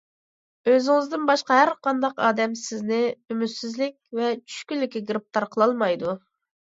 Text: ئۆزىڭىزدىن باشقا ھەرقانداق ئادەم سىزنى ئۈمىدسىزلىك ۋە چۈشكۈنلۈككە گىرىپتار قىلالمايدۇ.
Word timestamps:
ئۆزىڭىزدىن 0.69 1.27
باشقا 1.31 1.57
ھەرقانداق 1.59 2.23
ئادەم 2.29 2.57
سىزنى 2.61 3.01
ئۈمىدسىزلىك 3.11 3.95
ۋە 4.21 4.31
چۈشكۈنلۈككە 4.41 5.03
گىرىپتار 5.11 5.47
قىلالمايدۇ. 5.53 6.17